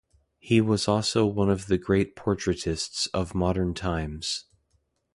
He 0.39 0.61
was 0.61 0.87
also 0.87 1.27
one 1.27 1.51
of 1.51 1.67
the 1.67 1.77
great 1.77 2.15
portraitists 2.15 3.07
of 3.13 3.35
modern 3.35 3.75
times. 3.75 4.45